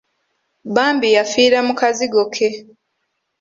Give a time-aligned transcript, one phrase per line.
[0.75, 2.49] Bambi yaffiira mu kazigo ke.